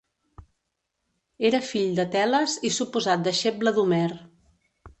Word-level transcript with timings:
Era 1.49 1.59
fill 1.73 1.93
de 2.01 2.07
Teles 2.17 2.57
i 2.69 2.73
suposat 2.81 3.25
deixeble 3.29 3.75
d'Homer. 3.79 4.05